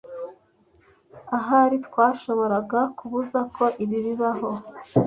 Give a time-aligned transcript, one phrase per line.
[1.37, 4.49] Ahari twashoboraga kubuza ko ibi bibaho.